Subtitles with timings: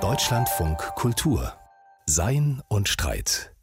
[0.00, 1.52] Deutschlandfunk Kultur
[2.06, 3.54] Sein und Streit.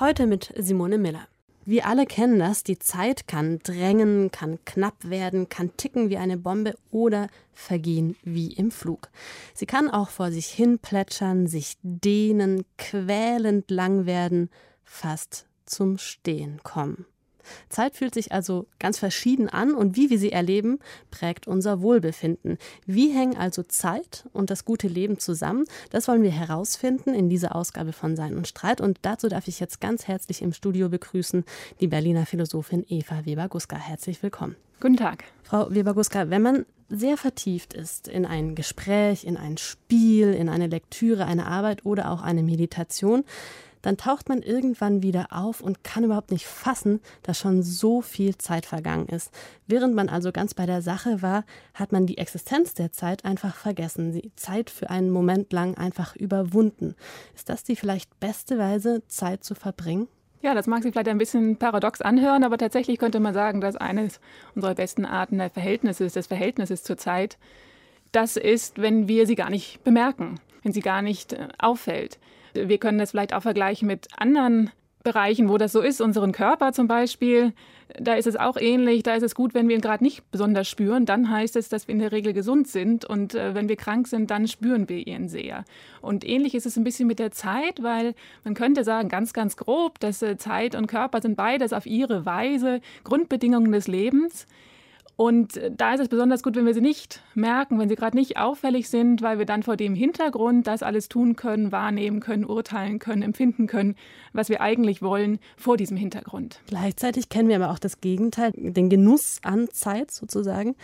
[0.00, 1.28] Heute mit Simone Miller.
[1.64, 6.36] Wir alle kennen das, die Zeit kann drängen, kann knapp werden, kann ticken wie eine
[6.36, 9.08] Bombe oder vergehen wie im Flug.
[9.54, 14.50] Sie kann auch vor sich hin plätschern, sich dehnen, quälend lang werden,
[14.82, 17.06] fast zum Stehen kommen.
[17.68, 20.78] Zeit fühlt sich also ganz verschieden an und wie wir sie erleben,
[21.10, 22.58] prägt unser Wohlbefinden.
[22.86, 25.64] Wie hängen also Zeit und das gute Leben zusammen?
[25.90, 29.60] Das wollen wir herausfinden in dieser Ausgabe von Sein und Streit und dazu darf ich
[29.60, 31.44] jetzt ganz herzlich im Studio begrüßen
[31.80, 33.76] die Berliner Philosophin Eva Weber-Guska.
[33.76, 34.56] Herzlich willkommen.
[34.80, 35.24] Guten Tag.
[35.42, 40.66] Frau Weber-Guska, wenn man sehr vertieft ist in ein Gespräch, in ein Spiel, in eine
[40.66, 43.24] Lektüre, eine Arbeit oder auch eine Meditation,
[43.86, 48.36] dann taucht man irgendwann wieder auf und kann überhaupt nicht fassen, dass schon so viel
[48.36, 49.32] Zeit vergangen ist.
[49.68, 53.54] Während man also ganz bei der Sache war, hat man die Existenz der Zeit einfach
[53.54, 56.96] vergessen, die Zeit für einen Moment lang einfach überwunden.
[57.36, 60.08] Ist das die vielleicht beste Weise, Zeit zu verbringen?
[60.42, 63.76] Ja, das mag sich vielleicht ein bisschen paradox anhören, aber tatsächlich könnte man sagen, dass
[63.76, 64.18] eines
[64.56, 67.38] unserer besten Arten der Verhältnisses, des Verhältnisses zur Zeit,
[68.10, 72.18] das ist, wenn wir sie gar nicht bemerken, wenn sie gar nicht äh, auffällt.
[72.56, 74.70] Wir können das vielleicht auch vergleichen mit anderen
[75.06, 77.52] Bereichen, wo das so ist, unseren Körper zum Beispiel.
[77.96, 79.04] Da ist es auch ähnlich.
[79.04, 81.06] Da ist es gut, wenn wir ihn gerade nicht besonders spüren.
[81.06, 83.04] Dann heißt es, dass wir in der Regel gesund sind.
[83.04, 85.64] Und äh, wenn wir krank sind, dann spüren wir ihn sehr.
[86.00, 89.56] Und ähnlich ist es ein bisschen mit der Zeit, weil man könnte sagen, ganz, ganz
[89.56, 94.48] grob, dass äh, Zeit und Körper sind beides auf ihre Weise Grundbedingungen des Lebens.
[95.16, 98.16] Und äh, da ist es besonders gut, wenn wir sie nicht merken, wenn sie gerade
[98.16, 102.44] nicht auffällig sind, weil wir dann vor dem Hintergrund das alles tun können, wahrnehmen können,
[102.44, 103.96] urteilen können, empfinden können,
[104.34, 106.60] was wir eigentlich wollen vor diesem Hintergrund.
[106.66, 110.76] Gleichzeitig kennen wir aber auch das Gegenteil, den Genuss an Zeit sozusagen.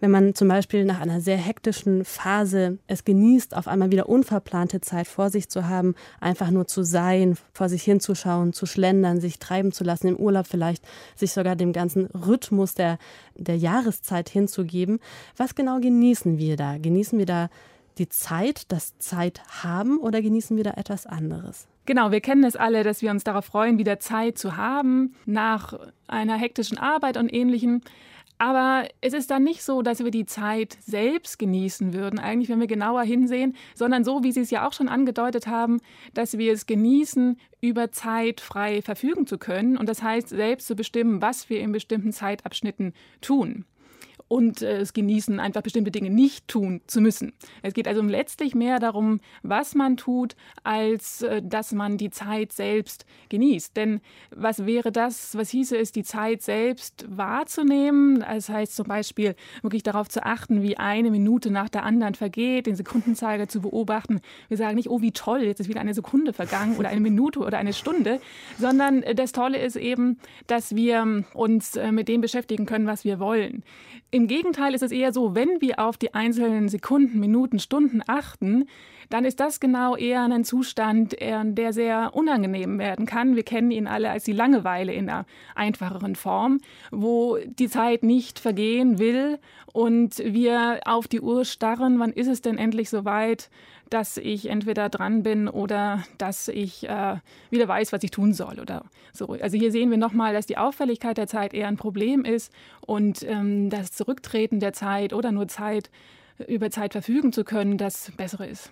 [0.00, 4.80] Wenn man zum Beispiel nach einer sehr hektischen Phase es genießt, auf einmal wieder unverplante
[4.80, 9.38] Zeit vor sich zu haben, einfach nur zu sein, vor sich hinzuschauen, zu schlendern, sich
[9.38, 10.84] treiben zu lassen, im Urlaub vielleicht
[11.16, 12.98] sich sogar dem ganzen Rhythmus der,
[13.36, 15.00] der Jahreszeit hinzugeben.
[15.36, 16.78] Was genau genießen wir da?
[16.78, 17.48] Genießen wir da
[17.98, 21.66] die Zeit, das Zeit haben oder genießen wir da etwas anderes?
[21.86, 25.74] Genau, wir kennen es alle, dass wir uns darauf freuen, wieder Zeit zu haben nach
[26.08, 27.82] einer hektischen Arbeit und ähnlichem.
[28.38, 32.60] Aber es ist dann nicht so, dass wir die Zeit selbst genießen würden, eigentlich, wenn
[32.60, 35.80] wir genauer hinsehen, sondern so, wie Sie es ja auch schon angedeutet haben,
[36.14, 39.76] dass wir es genießen, über Zeit frei verfügen zu können.
[39.76, 43.64] Und das heißt, selbst zu bestimmen, was wir in bestimmten Zeitabschnitten tun
[44.28, 47.32] und äh, es genießen, einfach bestimmte Dinge nicht tun zu müssen.
[47.62, 52.52] Es geht also letztlich mehr darum, was man tut, als äh, dass man die Zeit
[52.52, 53.76] selbst genießt.
[53.76, 58.20] Denn was wäre das, was hieße es, die Zeit selbst wahrzunehmen?
[58.20, 62.66] Das heißt zum Beispiel wirklich darauf zu achten, wie eine Minute nach der anderen vergeht,
[62.66, 64.20] den Sekundenzeiger zu beobachten.
[64.48, 67.40] Wir sagen nicht, oh, wie toll, jetzt ist wieder eine Sekunde vergangen oder eine Minute
[67.40, 68.20] oder eine Stunde,
[68.58, 73.04] sondern äh, das Tolle ist eben, dass wir uns äh, mit dem beschäftigen können, was
[73.04, 73.62] wir wollen.
[74.14, 78.68] Im Gegenteil ist es eher so, wenn wir auf die einzelnen Sekunden, Minuten, Stunden achten,
[79.10, 83.36] dann ist das genau eher ein Zustand, der sehr unangenehm werden kann.
[83.36, 86.60] Wir kennen ihn alle als die Langeweile in einer einfacheren Form,
[86.90, 89.38] wo die Zeit nicht vergehen will
[89.72, 93.50] und wir auf die Uhr starren, wann ist es denn endlich soweit,
[93.90, 97.16] dass ich entweder dran bin oder dass ich äh,
[97.50, 99.28] wieder weiß, was ich tun soll oder so.
[99.28, 103.22] Also hier sehen wir nochmal, dass die Auffälligkeit der Zeit eher ein Problem ist und
[103.22, 105.90] ähm, das Zurücktreten der Zeit oder nur Zeit
[106.48, 108.70] über Zeit verfügen zu können, das Bessere ist.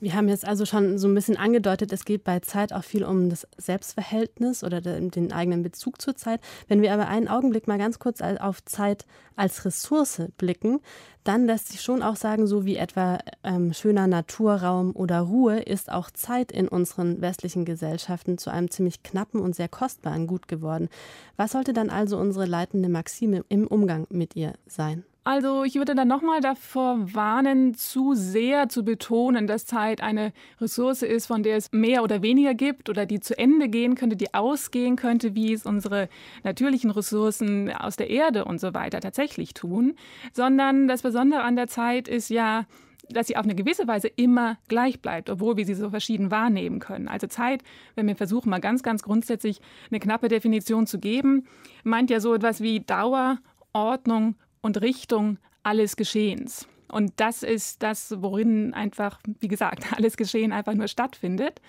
[0.00, 3.02] Wir haben jetzt also schon so ein bisschen angedeutet, es geht bei Zeit auch viel
[3.02, 6.40] um das Selbstverhältnis oder den eigenen Bezug zur Zeit.
[6.68, 10.80] Wenn wir aber einen Augenblick mal ganz kurz auf Zeit als Ressource blicken,
[11.24, 15.90] dann lässt sich schon auch sagen, so wie etwa ähm, schöner Naturraum oder Ruhe, ist
[15.90, 20.88] auch Zeit in unseren westlichen Gesellschaften zu einem ziemlich knappen und sehr kostbaren Gut geworden.
[21.36, 25.04] Was sollte dann also unsere leitende Maxime im Umgang mit ihr sein?
[25.24, 31.02] Also ich würde dann nochmal davor warnen, zu sehr zu betonen, dass Zeit eine Ressource
[31.02, 34.32] ist, von der es mehr oder weniger gibt oder die zu Ende gehen könnte, die
[34.32, 36.08] ausgehen könnte, wie es unsere
[36.44, 39.96] natürlichen Ressourcen aus der Erde und so weiter tatsächlich tun,
[40.32, 42.64] sondern das Besondere an der Zeit ist ja,
[43.10, 46.78] dass sie auf eine gewisse Weise immer gleich bleibt, obwohl wir sie so verschieden wahrnehmen
[46.78, 47.08] können.
[47.08, 47.62] Also Zeit,
[47.96, 49.60] wenn wir versuchen, mal ganz, ganz grundsätzlich
[49.90, 51.46] eine knappe Definition zu geben,
[51.84, 53.38] meint ja so etwas wie Dauer,
[53.72, 56.66] Ordnung und Richtung alles Geschehens.
[56.90, 61.60] Und das ist das, worin einfach, wie gesagt, alles Geschehen einfach nur stattfindet.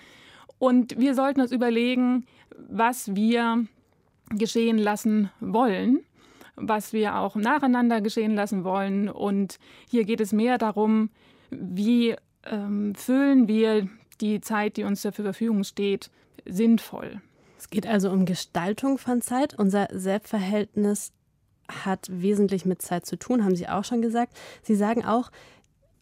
[0.58, 2.26] Und wir sollten uns überlegen,
[2.68, 3.66] was wir
[4.30, 6.00] geschehen lassen wollen,
[6.56, 9.08] was wir auch nacheinander geschehen lassen wollen.
[9.08, 9.58] Und
[9.88, 11.10] hier geht es mehr darum,
[11.50, 12.14] wie
[12.44, 13.88] ähm, füllen wir
[14.20, 16.10] die Zeit, die uns zur Verfügung steht,
[16.46, 17.20] sinnvoll.
[17.58, 19.58] Es geht also um Gestaltung von Zeit.
[19.58, 21.12] Unser Selbstverhältnis
[21.84, 24.36] hat wesentlich mit Zeit zu tun, haben Sie auch schon gesagt.
[24.62, 25.30] Sie sagen auch,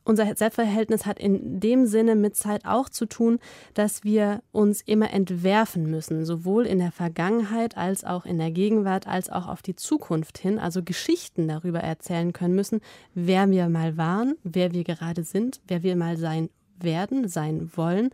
[0.08, 3.38] unser Selbstverhältnis hat in dem Sinne mit Zeit auch zu tun,
[3.74, 9.06] dass wir uns immer entwerfen müssen, sowohl in der Vergangenheit als auch in der Gegenwart,
[9.06, 12.80] als auch auf die Zukunft hin, also Geschichten darüber erzählen können müssen,
[13.14, 16.48] wer wir mal waren, wer wir gerade sind, wer wir mal sein
[16.82, 18.10] werden, sein wollen.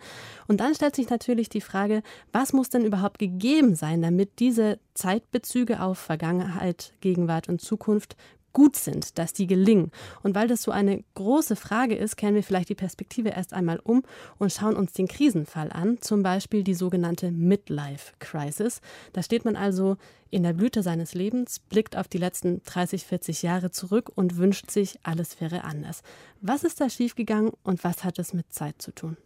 [0.46, 2.02] Und dann stellt sich natürlich die Frage,
[2.32, 8.16] was muss denn überhaupt gegeben sein, damit diese Zeitbezüge auf Vergangenheit, Gegenwart und Zukunft
[8.54, 9.90] gut sind, dass die gelingen.
[10.22, 13.78] Und weil das so eine große Frage ist, kehren wir vielleicht die Perspektive erst einmal
[13.80, 14.02] um
[14.38, 18.80] und schauen uns den Krisenfall an, zum Beispiel die sogenannte Midlife Crisis.
[19.12, 19.98] Da steht man also
[20.30, 24.70] in der Blüte seines Lebens, blickt auf die letzten 30, 40 Jahre zurück und wünscht
[24.70, 26.02] sich, alles wäre anders.
[26.40, 29.16] Was ist da schiefgegangen und was hat es mit Zeit zu tun?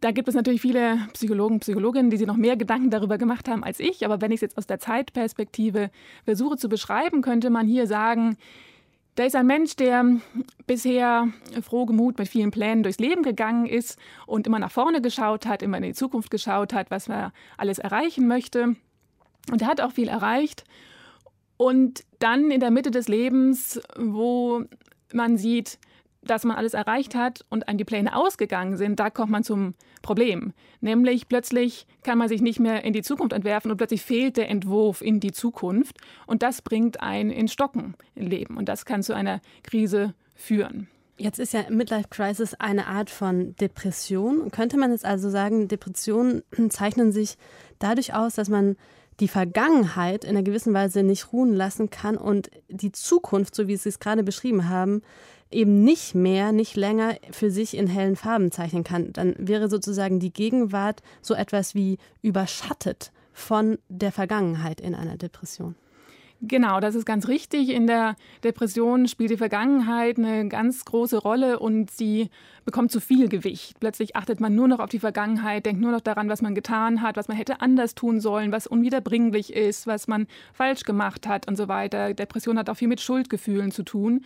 [0.00, 3.64] Da gibt es natürlich viele Psychologen, Psychologinnen, die sich noch mehr Gedanken darüber gemacht haben
[3.64, 4.04] als ich.
[4.04, 5.90] Aber wenn ich es jetzt aus der Zeitperspektive
[6.24, 8.36] versuche zu beschreiben, könnte man hier sagen,
[9.16, 10.04] da ist ein Mensch, der
[10.68, 11.28] bisher
[11.62, 15.78] frohgemut mit vielen Plänen durchs Leben gegangen ist und immer nach vorne geschaut hat, immer
[15.78, 18.76] in die Zukunft geschaut hat, was er alles erreichen möchte.
[19.50, 20.62] Und er hat auch viel erreicht.
[21.56, 24.62] Und dann in der Mitte des Lebens, wo
[25.12, 25.80] man sieht,
[26.22, 29.74] dass man alles erreicht hat und einem die Pläne ausgegangen sind, da kommt man zum
[30.02, 30.52] Problem.
[30.80, 34.48] Nämlich plötzlich kann man sich nicht mehr in die Zukunft entwerfen und plötzlich fehlt der
[34.48, 35.96] Entwurf in die Zukunft.
[36.26, 38.56] Und das bringt einen in Stocken im Leben.
[38.56, 40.88] Und das kann zu einer Krise führen.
[41.20, 44.52] Jetzt ist ja Midlife Crisis eine Art von Depression.
[44.52, 47.36] Könnte man jetzt also sagen, Depressionen zeichnen sich
[47.80, 48.76] dadurch aus, dass man
[49.20, 53.76] die Vergangenheit in einer gewissen Weise nicht ruhen lassen kann und die Zukunft, so wie
[53.76, 55.02] Sie es gerade beschrieben haben,
[55.50, 60.20] eben nicht mehr, nicht länger für sich in hellen Farben zeichnen kann, dann wäre sozusagen
[60.20, 65.74] die Gegenwart so etwas wie überschattet von der Vergangenheit in einer Depression.
[66.40, 67.70] Genau, das ist ganz richtig.
[67.70, 68.14] In der
[68.44, 72.30] Depression spielt die Vergangenheit eine ganz große Rolle und sie
[72.64, 73.80] bekommt zu viel Gewicht.
[73.80, 77.02] Plötzlich achtet man nur noch auf die Vergangenheit, denkt nur noch daran, was man getan
[77.02, 81.48] hat, was man hätte anders tun sollen, was unwiederbringlich ist, was man falsch gemacht hat
[81.48, 82.14] und so weiter.
[82.14, 84.24] Depression hat auch viel mit Schuldgefühlen zu tun.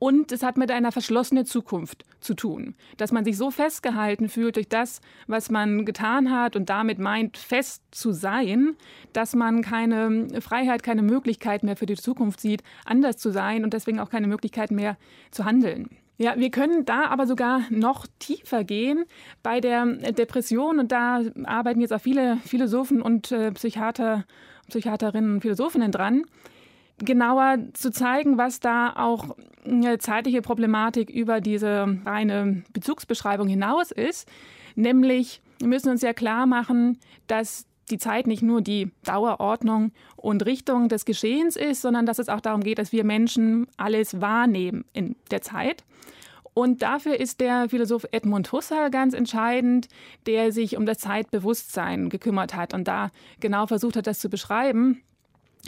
[0.00, 4.56] Und es hat mit einer verschlossenen Zukunft zu tun, dass man sich so festgehalten fühlt
[4.56, 8.76] durch das, was man getan hat und damit meint, fest zu sein,
[9.12, 13.74] dass man keine Freiheit, keine Möglichkeit mehr für die Zukunft sieht, anders zu sein und
[13.74, 14.96] deswegen auch keine Möglichkeit mehr
[15.32, 15.90] zu handeln.
[16.16, 19.04] Ja, wir können da aber sogar noch tiefer gehen
[19.42, 24.24] bei der Depression und da arbeiten jetzt auch viele Philosophen und äh, Psychiater,
[24.68, 26.24] Psychiaterinnen und Philosophinnen dran
[27.04, 34.28] genauer zu zeigen, was da auch eine zeitliche Problematik über diese reine Bezugsbeschreibung hinaus ist.
[34.74, 40.46] Nämlich, wir müssen uns ja klar machen, dass die Zeit nicht nur die Dauerordnung und
[40.46, 44.84] Richtung des Geschehens ist, sondern dass es auch darum geht, dass wir Menschen alles wahrnehmen
[44.92, 45.84] in der Zeit.
[46.52, 49.88] Und dafür ist der Philosoph Edmund Husserl ganz entscheidend,
[50.26, 55.02] der sich um das Zeitbewusstsein gekümmert hat und da genau versucht hat, das zu beschreiben.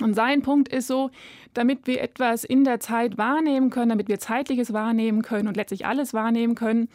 [0.01, 1.11] Und sein Punkt ist so,
[1.55, 5.87] damit wir etwas in der Zeit wahrnehmen können, damit wir zeitliches wahrnehmen können und letztlich
[5.87, 6.89] alles wahrnehmen können,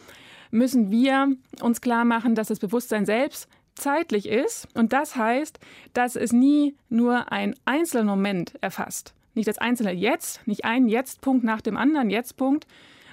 [0.50, 4.66] müssen wir uns klar machen, dass das Bewusstsein selbst zeitlich ist.
[4.74, 5.58] Und das heißt,
[5.92, 9.14] dass es nie nur ein einzelner Moment erfasst.
[9.34, 12.66] Nicht das einzelne Jetzt, nicht ein Jetzt-Punkt nach dem anderen Jetzt-Punkt,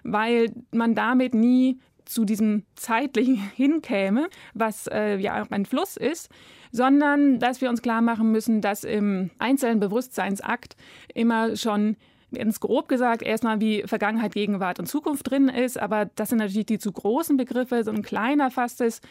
[0.04, 6.30] weil man damit nie zu diesem zeitlichen hinkäme, was äh, ja ein Fluss ist,
[6.72, 10.76] sondern dass wir uns klar machen müssen, dass im einzelnen Bewusstseinsakt
[11.14, 11.98] immer schon
[12.34, 16.66] ganz grob gesagt erstmal wie Vergangenheit, Gegenwart und Zukunft drin ist, aber das sind natürlich
[16.66, 19.02] die zu großen Begriffe, so ein kleiner fasst es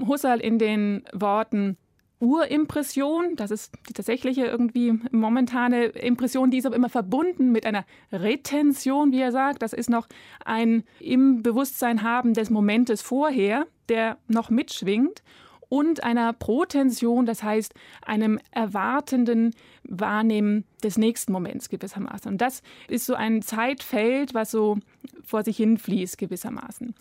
[0.00, 1.76] Husserl in den Worten
[2.24, 7.84] Urimpression, das ist die tatsächliche irgendwie momentane Impression, die ist aber immer verbunden mit einer
[8.12, 9.62] Retention, wie er sagt.
[9.62, 10.06] Das ist noch
[10.44, 15.22] ein im Bewusstsein haben des Momentes vorher, der noch mitschwingt
[15.68, 22.30] und einer Protension, das heißt einem erwartenden Wahrnehmen des nächsten Moments gewissermaßen.
[22.30, 24.78] Und das ist so ein Zeitfeld, was so
[25.24, 26.94] vor sich hin fließt gewissermaßen.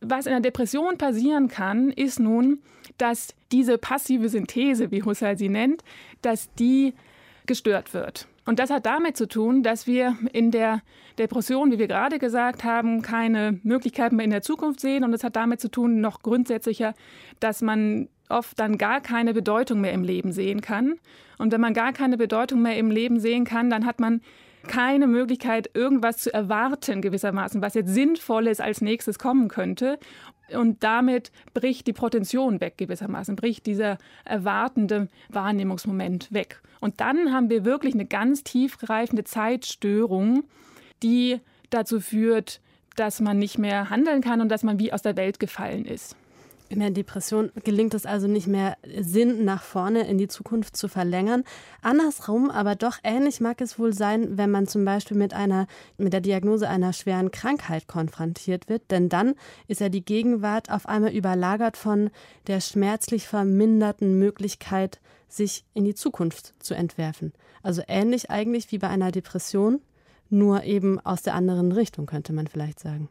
[0.00, 2.60] Was in der Depression passieren kann, ist nun,
[2.98, 5.82] dass diese passive Synthese, wie Husserl sie nennt,
[6.22, 6.94] dass die
[7.46, 8.28] gestört wird.
[8.44, 10.82] Und das hat damit zu tun, dass wir in der
[11.18, 15.02] Depression, wie wir gerade gesagt haben, keine Möglichkeiten mehr in der Zukunft sehen.
[15.02, 16.94] Und es hat damit zu tun, noch grundsätzlicher,
[17.40, 20.94] dass man oft dann gar keine Bedeutung mehr im Leben sehen kann.
[21.38, 24.20] Und wenn man gar keine Bedeutung mehr im Leben sehen kann, dann hat man
[24.66, 29.98] keine Möglichkeit, irgendwas zu erwarten gewissermaßen, was jetzt Sinnvolles als nächstes kommen könnte.
[30.54, 36.60] Und damit bricht die Protension weg gewissermaßen, bricht dieser erwartende Wahrnehmungsmoment weg.
[36.80, 40.44] Und dann haben wir wirklich eine ganz tiefgreifende Zeitstörung,
[41.02, 42.60] die dazu führt,
[42.94, 46.16] dass man nicht mehr handeln kann und dass man wie aus der Welt gefallen ist.
[46.68, 50.88] In der Depression gelingt es also nicht mehr, Sinn nach vorne in die Zukunft zu
[50.88, 51.44] verlängern.
[51.80, 56.12] Andersrum, aber doch ähnlich mag es wohl sein, wenn man zum Beispiel mit einer, mit
[56.12, 58.90] der Diagnose einer schweren Krankheit konfrontiert wird.
[58.90, 59.34] Denn dann
[59.68, 62.10] ist ja die Gegenwart auf einmal überlagert von
[62.48, 67.32] der schmerzlich verminderten Möglichkeit, sich in die Zukunft zu entwerfen.
[67.62, 69.80] Also ähnlich eigentlich wie bei einer Depression,
[70.30, 73.08] nur eben aus der anderen Richtung, könnte man vielleicht sagen.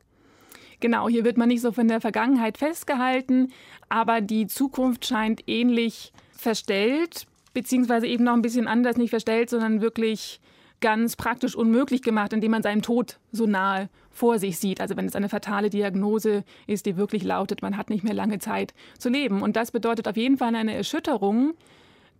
[0.85, 3.51] Genau, hier wird man nicht so von der Vergangenheit festgehalten,
[3.89, 7.25] aber die Zukunft scheint ähnlich verstellt,
[7.55, 10.39] beziehungsweise eben noch ein bisschen anders, nicht verstellt, sondern wirklich
[10.81, 14.79] ganz praktisch unmöglich gemacht, indem man seinen Tod so nahe vor sich sieht.
[14.79, 18.37] Also wenn es eine fatale Diagnose ist, die wirklich lautet, man hat nicht mehr lange
[18.37, 19.41] Zeit zu leben.
[19.41, 21.55] Und das bedeutet auf jeden Fall eine Erschütterung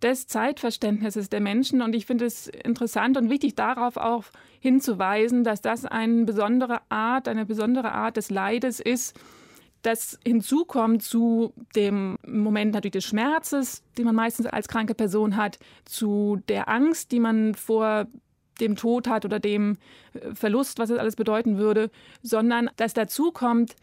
[0.02, 1.82] des Zeitverständnisses der Menschen.
[1.82, 4.24] Und ich finde es interessant und wichtig, darauf auch
[4.60, 9.18] hinzuweisen, dass das eine besondere Art, eine besondere Art des Leides ist,
[9.82, 15.58] das hinzukommt zu dem Moment natürlich des Schmerzes, den man meistens als kranke Person hat,
[15.84, 18.06] zu der Angst, die man vor
[18.60, 19.76] dem Tod hat oder dem
[20.14, 21.90] äh, Verlust, was es alles bedeuten würde,
[22.22, 23.76] sondern dass dazu kommt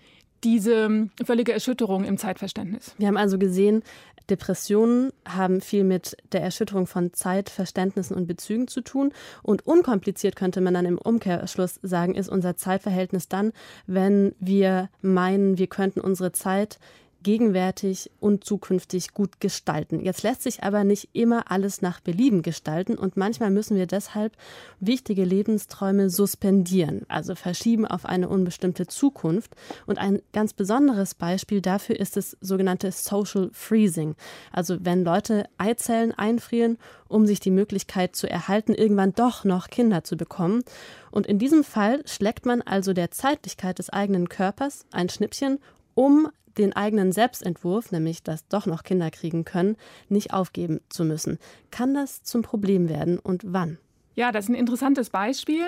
[0.44, 2.96] diese völlige Erschütterung im Zeitverständnis.
[2.98, 3.82] Wir haben also gesehen,
[4.30, 9.12] Depressionen haben viel mit der Erschütterung von Zeit, Verständnissen und Bezügen zu tun.
[9.42, 13.52] Und unkompliziert könnte man dann im Umkehrschluss sagen, ist unser Zeitverhältnis dann,
[13.86, 16.80] wenn wir meinen, wir könnten unsere Zeit
[17.24, 20.02] gegenwärtig und zukünftig gut gestalten.
[20.02, 24.34] Jetzt lässt sich aber nicht immer alles nach Belieben gestalten und manchmal müssen wir deshalb
[24.80, 29.56] wichtige Lebensträume suspendieren, also verschieben auf eine unbestimmte Zukunft.
[29.86, 34.16] Und ein ganz besonderes Beispiel dafür ist das sogenannte Social Freezing,
[34.52, 36.78] also wenn Leute Eizellen einfrieren,
[37.08, 40.64] um sich die Möglichkeit zu erhalten, irgendwann doch noch Kinder zu bekommen.
[41.12, 45.60] Und in diesem Fall schlägt man also der Zeitlichkeit des eigenen Körpers ein Schnippchen,
[45.96, 49.76] um den eigenen Selbstentwurf, nämlich dass doch noch Kinder kriegen können,
[50.10, 51.40] nicht aufgeben zu müssen.
[51.72, 53.78] Kann das zum Problem werden und wann?
[54.16, 55.64] Ja, das ist ein interessantes Beispiel.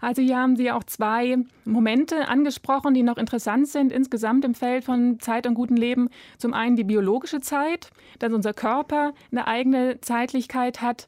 [0.00, 4.84] Also hier haben Sie auch zwei Momente angesprochen, die noch interessant sind insgesamt im Feld
[4.84, 6.08] von Zeit und gutem Leben.
[6.38, 11.06] Zum einen die biologische Zeit, dass unser Körper eine eigene Zeitlichkeit hat,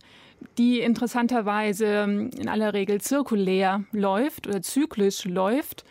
[0.58, 5.84] die interessanterweise in aller Regel zirkulär läuft oder zyklisch läuft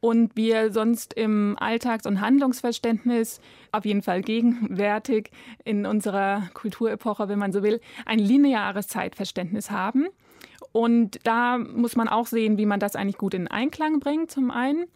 [0.00, 3.40] und wir sonst im Alltags- und Handlungsverständnis
[3.72, 5.30] auf jeden Fall gegenwärtig
[5.64, 10.06] in unserer Kulturepoche, wenn man so will, ein lineares Zeitverständnis haben.
[10.72, 14.50] Und da muss man auch sehen, wie man das eigentlich gut in Einklang bringt, zum
[14.50, 14.86] einen.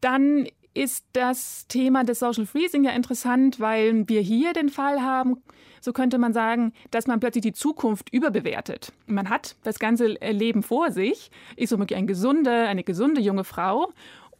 [0.00, 5.42] Dann ist das Thema des Social Freezing ja interessant, weil wir hier den Fall haben,
[5.80, 8.92] so könnte man sagen, dass man plötzlich die Zukunft überbewertet.
[9.06, 13.92] Man hat das ganze Leben vor sich, ist womöglich ein gesunde, eine gesunde junge Frau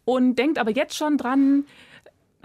[0.05, 1.65] und denkt aber jetzt schon dran,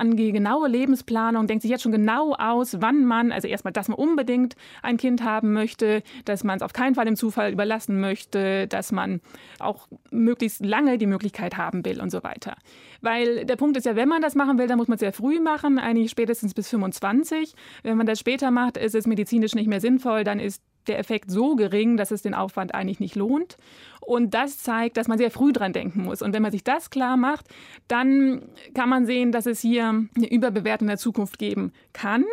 [0.00, 3.88] an die genaue Lebensplanung, denkt sich jetzt schon genau aus, wann man, also erstmal, dass
[3.88, 8.00] man unbedingt ein Kind haben möchte, dass man es auf keinen Fall dem Zufall überlassen
[8.00, 9.21] möchte, dass man
[9.59, 12.57] auch möglichst lange die Möglichkeit haben will und so weiter.
[13.02, 15.12] Weil der Punkt ist ja, wenn man das machen will, dann muss man es sehr
[15.12, 17.55] früh machen, eigentlich spätestens bis 25.
[17.83, 21.31] Wenn man das später macht, ist es medizinisch nicht mehr sinnvoll, dann ist der Effekt
[21.31, 23.57] so gering, dass es den Aufwand eigentlich nicht lohnt.
[24.01, 26.23] Und das zeigt, dass man sehr früh dran denken muss.
[26.23, 27.47] Und wenn man sich das klar macht,
[27.89, 28.43] dann
[28.75, 32.25] kann man sehen, dass es hier eine Überbewertung der Zukunft geben kann.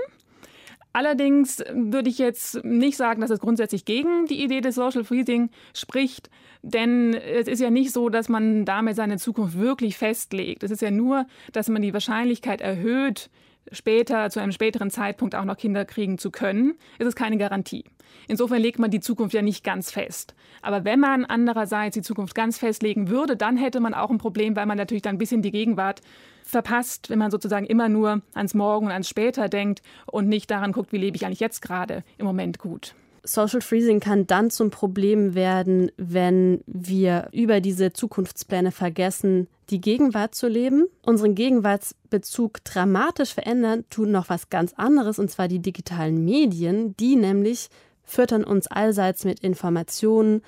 [0.94, 5.52] Allerdings würde ich jetzt nicht sagen, dass es grundsätzlich gegen die Idee des Social Freezing
[5.76, 6.32] spricht,
[6.64, 10.64] denn es ist ja nicht so, dass man damit seine Zukunft wirklich festlegt.
[10.64, 13.30] Es ist ja nur, dass man die Wahrscheinlichkeit erhöht,
[13.72, 17.86] später, zu einem späteren Zeitpunkt auch noch Kinder kriegen zu können, ist es keine Garantie.
[18.28, 20.36] Insofern legt man die Zukunft ja nicht ganz fest.
[20.62, 24.56] Aber wenn man andererseits die Zukunft ganz festlegen würde, dann hätte man auch ein Problem,
[24.56, 26.02] weil man natürlich dann ein bisschen die Gegenwart
[26.44, 30.72] verpasst, wenn man sozusagen immer nur ans Morgen und ans später denkt und nicht daran
[30.72, 32.96] guckt, wie lebe ich eigentlich jetzt gerade im Moment gut.
[33.28, 40.34] Social Freezing kann dann zum Problem werden, wenn wir über diese Zukunftspläne vergessen, die Gegenwart
[40.34, 40.86] zu leben.
[41.02, 47.16] Unseren Gegenwartsbezug dramatisch verändern tun noch was ganz anderes, und zwar die digitalen Medien, die
[47.16, 47.70] nämlich
[48.04, 50.42] füttern uns allseits mit Informationen,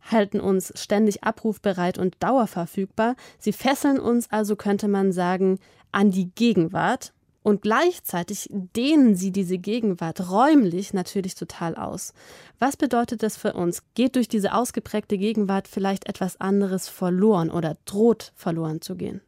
[0.00, 3.16] halten uns ständig abrufbereit und dauerverfügbar.
[3.38, 5.58] Sie fesseln uns also, könnte man sagen,
[5.92, 12.12] an die Gegenwart Und gleichzeitig dehnen sie diese Gegenwart räumlich natürlich total aus.
[12.58, 13.82] Was bedeutet das für uns?
[13.94, 19.22] Geht durch diese ausgeprägte Gegenwart vielleicht etwas anderes verloren oder droht verloren zu gehen?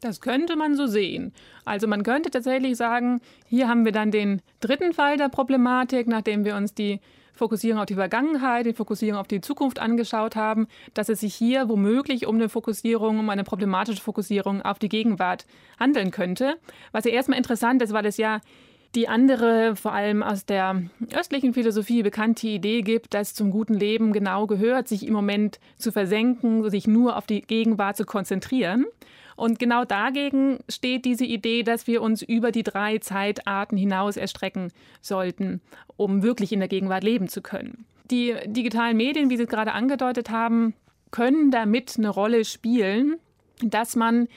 [0.00, 1.32] Das könnte man so sehen.
[1.64, 6.44] Also man könnte tatsächlich sagen, hier haben wir dann den dritten Fall der Problematik, nachdem
[6.44, 7.00] wir uns die
[7.36, 11.68] Fokussierung auf die Vergangenheit, die Fokussierung auf die Zukunft angeschaut haben, dass es sich hier
[11.68, 15.46] womöglich um eine Fokussierung, um eine problematische Fokussierung auf die Gegenwart
[15.78, 16.56] handeln könnte.
[16.92, 18.40] Was ja erstmal interessant ist, weil es ja
[18.94, 20.82] die andere, vor allem aus der
[21.14, 25.92] östlichen Philosophie bekannte Idee gibt, dass zum guten Leben genau gehört, sich im Moment zu
[25.92, 28.86] versenken, sich nur auf die Gegenwart zu konzentrieren.
[29.36, 34.72] Und genau dagegen steht diese Idee, dass wir uns über die drei Zeitarten hinaus erstrecken
[35.02, 35.60] sollten,
[35.96, 37.84] um wirklich in der Gegenwart leben zu können.
[38.10, 40.74] Die digitalen Medien, wie Sie gerade angedeutet haben,
[41.10, 43.16] können damit eine Rolle spielen,
[43.62, 44.28] dass man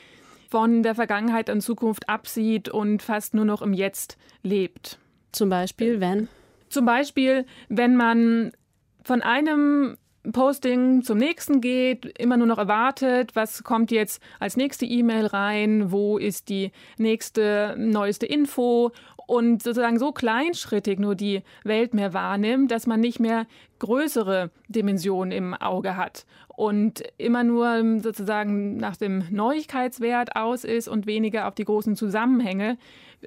[0.49, 4.97] von der Vergangenheit und Zukunft absieht und fast nur noch im Jetzt lebt.
[5.31, 6.27] Zum Beispiel, wenn?
[6.69, 8.51] Zum Beispiel, wenn man
[9.03, 9.97] von einem
[10.31, 15.91] Posting zum nächsten geht, immer nur noch erwartet, was kommt jetzt als nächste E-Mail rein,
[15.91, 18.91] wo ist die nächste neueste Info?
[19.27, 23.45] Und sozusagen so kleinschrittig nur die Welt mehr wahrnimmt, dass man nicht mehr
[23.77, 26.25] größere Dimensionen im Auge hat
[26.59, 32.77] und immer nur sozusagen nach dem Neuigkeitswert aus ist und weniger auf die großen Zusammenhänge,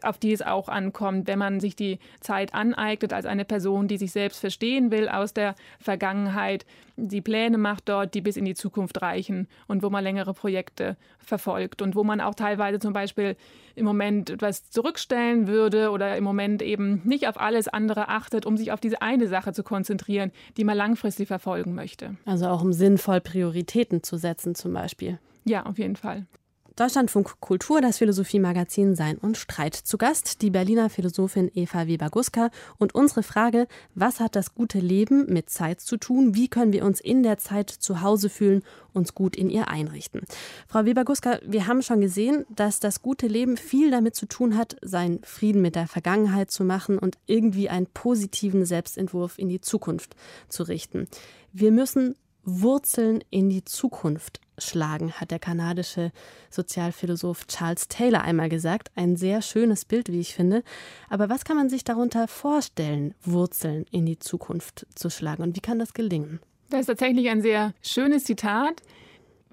[0.02, 3.98] auf die es auch ankommt, wenn man sich die Zeit aneignet als eine Person, die
[3.98, 6.64] sich selbst verstehen will aus der Vergangenheit,
[6.96, 10.96] die Pläne macht dort, die bis in die Zukunft reichen und wo man längere Projekte
[11.18, 13.36] verfolgt und wo man auch teilweise zum Beispiel
[13.74, 18.56] im Moment etwas zurückstellen würde oder im Moment eben nicht auf alles andere achtet, um
[18.56, 22.16] sich auf diese eine Sache zu konzentrieren, die man langfristig verfolgen möchte.
[22.24, 25.18] Also auch um sinnvoll Prioritäten zu setzen zum Beispiel.
[25.44, 26.26] Ja, auf jeden Fall.
[26.76, 29.74] Deutschlandfunk Kultur, das Philosophiemagazin Sein und Streit.
[29.74, 35.26] Zu Gast die Berliner Philosophin Eva Weber-Guska und unsere Frage, was hat das gute Leben
[35.30, 36.34] mit Zeit zu tun?
[36.34, 38.62] Wie können wir uns in der Zeit zu Hause fühlen,
[38.94, 40.22] uns gut in ihr einrichten?
[40.66, 44.76] Frau Weber-Guska, wir haben schon gesehen, dass das gute Leben viel damit zu tun hat,
[44.80, 50.16] seinen Frieden mit der Vergangenheit zu machen und irgendwie einen positiven Selbstentwurf in die Zukunft
[50.48, 51.06] zu richten.
[51.52, 56.12] Wir müssen Wurzeln in die Zukunft schlagen, hat der kanadische
[56.50, 58.90] Sozialphilosoph Charles Taylor einmal gesagt.
[58.94, 60.62] Ein sehr schönes Bild, wie ich finde.
[61.08, 65.42] Aber was kann man sich darunter vorstellen, Wurzeln in die Zukunft zu schlagen?
[65.42, 66.40] Und wie kann das gelingen?
[66.70, 68.82] Das ist tatsächlich ein sehr schönes Zitat,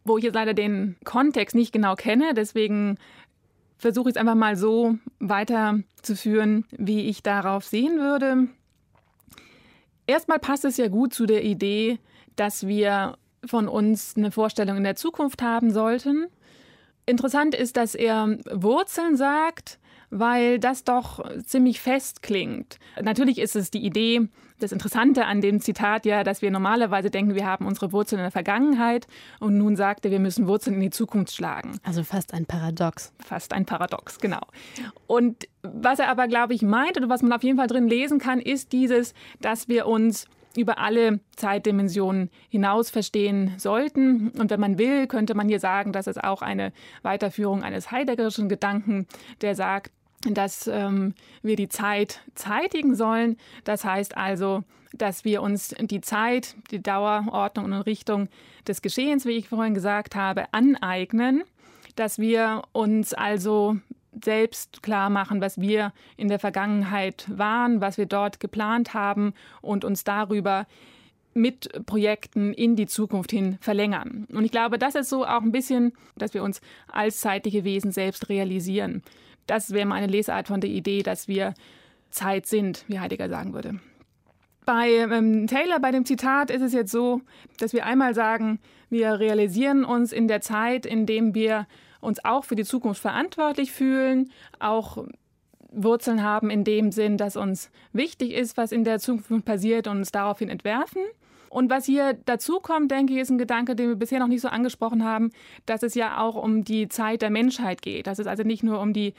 [0.03, 2.33] wo ich jetzt leider den Kontext nicht genau kenne.
[2.33, 2.97] Deswegen
[3.77, 8.47] versuche ich es einfach mal so weiterzuführen, wie ich darauf sehen würde.
[10.07, 11.99] Erstmal passt es ja gut zu der Idee,
[12.35, 16.27] dass wir von uns eine Vorstellung in der Zukunft haben sollten.
[17.05, 19.79] Interessant ist, dass er Wurzeln sagt,
[20.11, 22.77] weil das doch ziemlich fest klingt.
[23.01, 24.27] Natürlich ist es die Idee,
[24.59, 28.23] das Interessante an dem Zitat ja, dass wir normalerweise denken, wir haben unsere Wurzeln in
[28.23, 29.07] der Vergangenheit
[29.39, 31.79] und nun sagt er, wir müssen Wurzeln in die Zukunft schlagen.
[31.83, 33.13] Also fast ein Paradox.
[33.23, 34.41] Fast ein Paradox, genau.
[35.07, 38.19] Und was er aber, glaube ich, meint oder was man auf jeden Fall drin lesen
[38.19, 40.25] kann, ist dieses, dass wir uns
[40.55, 44.29] über alle Zeitdimensionen hinaus verstehen sollten.
[44.29, 48.49] Und wenn man will, könnte man hier sagen, dass es auch eine Weiterführung eines heideggerischen
[48.49, 49.07] Gedanken,
[49.41, 53.37] der sagt, dass ähm, wir die Zeit zeitigen sollen.
[53.63, 58.27] Das heißt also, dass wir uns die Zeit, die Dauerordnung und Richtung
[58.67, 61.43] des Geschehens, wie ich vorhin gesagt habe, aneignen,
[61.95, 63.77] dass wir uns also
[64.23, 69.85] selbst klar machen, was wir in der Vergangenheit waren, was wir dort geplant haben und
[69.85, 70.65] uns darüber
[71.33, 74.27] mit Projekten in die Zukunft hin verlängern.
[74.31, 77.91] Und ich glaube, das ist so auch ein bisschen, dass wir uns als zeitliche Wesen
[77.91, 79.03] selbst realisieren.
[79.47, 81.53] Das wäre meine Lesart von der Idee, dass wir
[82.09, 83.79] Zeit sind, wie Heidegger sagen würde.
[84.65, 87.21] Bei ähm, Taylor, bei dem Zitat, ist es jetzt so,
[87.57, 91.67] dass wir einmal sagen, wir realisieren uns in der Zeit, in dem wir
[92.01, 95.05] uns auch für die Zukunft verantwortlich fühlen, auch
[95.71, 99.97] Wurzeln haben in dem Sinn, dass uns wichtig ist, was in der Zukunft passiert und
[99.97, 101.01] uns daraufhin entwerfen.
[101.49, 104.41] Und was hier dazu kommt, denke ich, ist ein Gedanke, den wir bisher noch nicht
[104.41, 105.31] so angesprochen haben,
[105.65, 108.05] dass es ja auch um die Zeit der Menschheit geht.
[108.07, 109.13] Dass es also nicht nur um die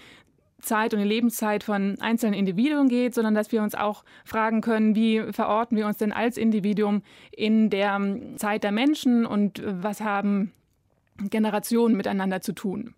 [0.60, 4.94] Zeit und die Lebenszeit von einzelnen Individuen geht, sondern dass wir uns auch fragen können,
[4.94, 7.98] wie verorten wir uns denn als Individuum in der
[8.36, 10.52] Zeit der Menschen und was haben
[11.28, 12.94] Generationen miteinander zu tun.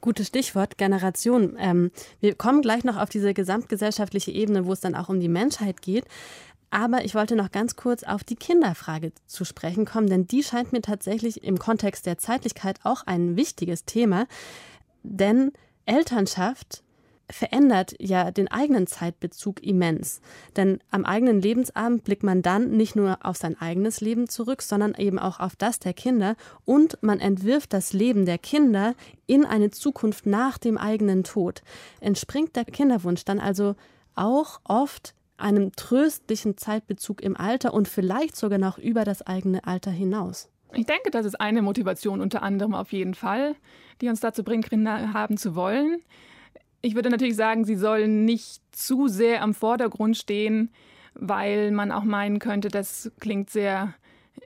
[0.00, 1.56] Gutes Stichwort, Generation.
[1.58, 5.28] Ähm, wir kommen gleich noch auf diese gesamtgesellschaftliche Ebene, wo es dann auch um die
[5.28, 6.04] Menschheit geht.
[6.70, 10.72] Aber ich wollte noch ganz kurz auf die Kinderfrage zu sprechen kommen, denn die scheint
[10.72, 14.26] mir tatsächlich im Kontext der Zeitlichkeit auch ein wichtiges Thema.
[15.02, 15.52] Denn
[15.86, 16.83] Elternschaft
[17.30, 20.20] verändert ja den eigenen Zeitbezug immens.
[20.56, 24.94] Denn am eigenen Lebensabend blickt man dann nicht nur auf sein eigenes Leben zurück, sondern
[24.94, 28.94] eben auch auf das der Kinder und man entwirft das Leben der Kinder
[29.26, 31.62] in eine Zukunft nach dem eigenen Tod.
[32.00, 33.74] Entspringt der Kinderwunsch dann also
[34.14, 39.90] auch oft einem tröstlichen Zeitbezug im Alter und vielleicht sogar noch über das eigene Alter
[39.90, 40.48] hinaus.
[40.72, 43.54] Ich denke, das ist eine Motivation unter anderem auf jeden Fall,
[44.00, 46.00] die uns dazu bringt, Kinder haben zu wollen.
[46.84, 50.68] Ich würde natürlich sagen, sie sollen nicht zu sehr am Vordergrund stehen,
[51.14, 53.94] weil man auch meinen könnte, das klingt sehr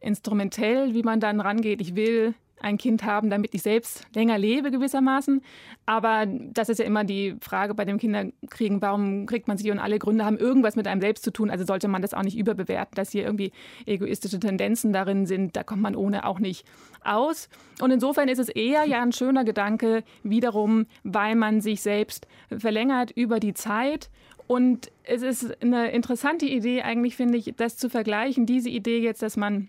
[0.01, 1.81] instrumentell, wie man dann rangeht.
[1.81, 5.43] Ich will ein Kind haben, damit ich selbst länger lebe gewissermaßen.
[5.87, 9.79] Aber das ist ja immer die Frage bei dem Kinderkriegen, warum kriegt man sie und
[9.79, 11.51] alle Gründe haben irgendwas mit einem selbst zu tun.
[11.51, 13.53] Also sollte man das auch nicht überbewerten, dass hier irgendwie
[13.87, 15.57] egoistische Tendenzen darin sind.
[15.57, 16.67] Da kommt man ohne auch nicht
[17.05, 17.49] aus.
[17.81, 23.11] Und insofern ist es eher ja ein schöner Gedanke wiederum, weil man sich selbst verlängert
[23.13, 24.11] über die Zeit
[24.49, 29.21] und es ist eine interessante Idee eigentlich, finde ich, das zu vergleichen, diese Idee jetzt,
[29.21, 29.69] dass man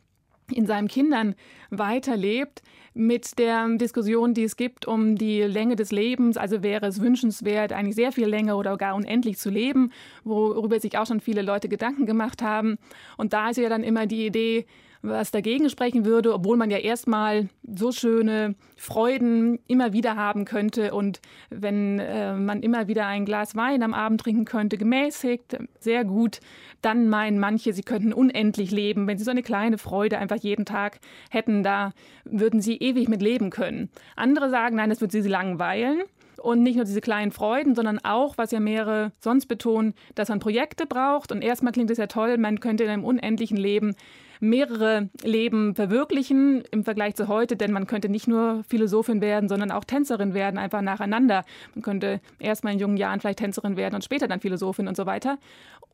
[0.52, 1.36] in seinen Kindern
[1.70, 2.62] weiterlebt
[2.94, 6.38] mit der Diskussion, die es gibt um die Länge des Lebens.
[6.38, 9.92] Also wäre es wünschenswert, eigentlich sehr viel länger oder gar unendlich zu leben,
[10.24, 12.78] worüber sich auch schon viele Leute Gedanken gemacht haben.
[13.18, 14.66] Und da ist ja dann immer die Idee,
[15.02, 20.94] was dagegen sprechen würde, obwohl man ja erstmal so schöne Freuden immer wieder haben könnte
[20.94, 26.04] und wenn äh, man immer wieder ein Glas Wein am Abend trinken könnte, gemäßigt, sehr
[26.04, 26.40] gut,
[26.82, 30.66] dann meinen manche, sie könnten unendlich leben, wenn sie so eine kleine Freude einfach jeden
[30.66, 31.94] Tag hätten, da
[32.26, 33.90] würden sie ewig mit leben können.
[34.16, 36.02] Andere sagen, nein, das wird sie langweilen.
[36.42, 40.40] Und nicht nur diese kleinen Freuden, sondern auch, was ja mehrere sonst betonen, dass man
[40.40, 41.34] Projekte braucht.
[41.34, 43.94] Und erstmal klingt es ja toll, man könnte in einem unendlichen Leben
[44.40, 49.72] mehrere Leben verwirklichen im Vergleich zu heute, denn man könnte nicht nur Philosophin werden, sondern
[49.72, 51.44] auch Tänzerin werden, einfach nacheinander.
[51.76, 54.96] Man könnte erst mal in jungen Jahren vielleicht Tänzerin werden und später dann Philosophin und
[54.96, 55.38] so weiter.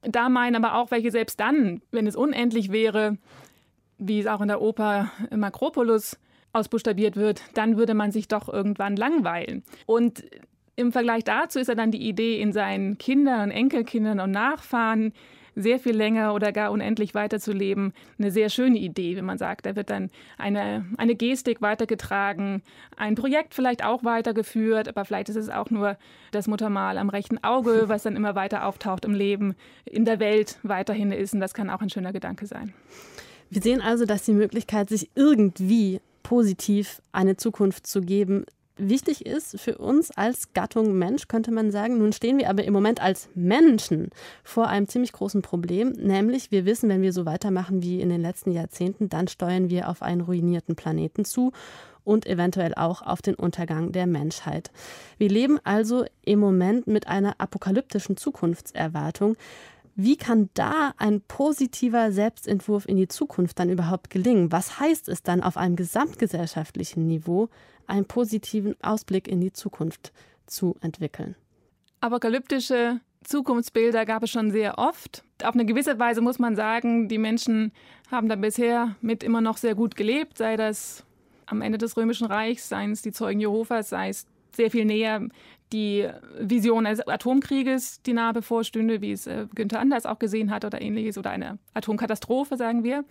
[0.03, 3.17] Da meinen aber auch welche selbst dann, wenn es unendlich wäre,
[3.97, 6.19] wie es auch in der Oper Makropolis
[6.53, 9.63] ausbuchstabiert wird, dann würde man sich doch irgendwann langweilen.
[9.85, 10.23] Und
[10.75, 15.13] im Vergleich dazu ist ja dann die Idee, in seinen Kindern und Enkelkindern und Nachfahren
[15.55, 19.75] sehr viel länger oder gar unendlich weiterzuleben, eine sehr schöne Idee, wenn man sagt, da
[19.75, 22.61] wird dann eine, eine Gestik weitergetragen,
[22.97, 25.97] ein Projekt vielleicht auch weitergeführt, aber vielleicht ist es auch nur
[26.31, 30.59] das Muttermal am rechten Auge, was dann immer weiter auftaucht im Leben, in der Welt
[30.63, 31.33] weiterhin ist.
[31.33, 32.73] Und das kann auch ein schöner Gedanke sein.
[33.49, 38.45] Wir sehen also, dass die Möglichkeit, sich irgendwie positiv eine Zukunft zu geben,
[38.77, 41.97] wichtig ist für uns als Gattung Mensch, könnte man sagen.
[41.97, 44.09] Nun stehen wir aber im Moment als Menschen
[44.43, 48.21] vor einem ziemlich großen Problem, nämlich wir wissen, wenn wir so weitermachen wie in den
[48.21, 51.51] letzten Jahrzehnten, dann steuern wir auf einen ruinierten Planeten zu
[52.03, 54.71] und eventuell auch auf den Untergang der Menschheit.
[55.17, 59.35] Wir leben also im Moment mit einer apokalyptischen Zukunftserwartung.
[59.95, 64.51] Wie kann da ein positiver Selbstentwurf in die Zukunft dann überhaupt gelingen?
[64.51, 67.49] Was heißt es dann auf einem gesamtgesellschaftlichen Niveau,
[67.87, 70.11] einen positiven Ausblick in die Zukunft
[70.45, 71.35] zu entwickeln.
[72.01, 75.23] Apokalyptische Zukunftsbilder gab es schon sehr oft.
[75.43, 77.71] Auf eine gewisse Weise muss man sagen, die Menschen
[78.11, 81.03] haben da bisher mit immer noch sehr gut gelebt, sei das
[81.47, 85.27] am Ende des Römischen Reichs, seien es die Zeugen Jehovas, sei es sehr viel näher
[85.75, 86.07] die
[86.39, 90.81] Vision eines Atomkrieges, die nahe bevorstünde, wie es äh, Günther Anders auch gesehen hat oder
[90.81, 93.03] ähnliches, oder eine Atomkatastrophe, sagen wir.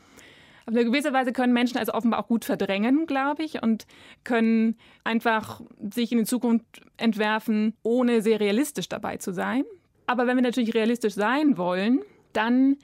[0.67, 3.87] Auf eine gewisse Weise können Menschen also offenbar auch gut verdrängen, glaube ich, und
[4.25, 9.65] können einfach sich in die Zukunft entwerfen, ohne sehr realistisch dabei zu sein.
[10.07, 12.01] Aber wenn wir natürlich realistisch sein wollen,
[12.33, 12.79] dann